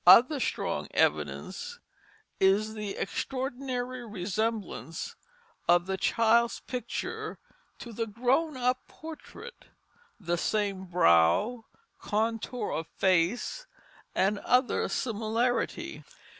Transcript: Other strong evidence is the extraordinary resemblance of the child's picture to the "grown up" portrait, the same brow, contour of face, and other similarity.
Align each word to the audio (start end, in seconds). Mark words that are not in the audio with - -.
Other 0.07 0.39
strong 0.39 0.87
evidence 0.95 1.77
is 2.39 2.73
the 2.73 2.95
extraordinary 2.97 4.03
resemblance 4.03 5.15
of 5.67 5.85
the 5.85 5.95
child's 5.95 6.59
picture 6.61 7.37
to 7.77 7.93
the 7.93 8.07
"grown 8.07 8.57
up" 8.57 8.87
portrait, 8.87 9.65
the 10.19 10.39
same 10.39 10.85
brow, 10.85 11.65
contour 11.99 12.71
of 12.71 12.87
face, 12.97 13.67
and 14.15 14.39
other 14.39 14.89
similarity. 14.89 16.03